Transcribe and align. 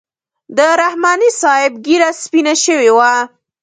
د 0.57 0.59
رحماني 0.81 1.29
صاحب 1.41 1.73
ږیره 1.85 2.09
سپینه 2.23 2.53
شوې 2.63 2.91
وه. 2.97 3.13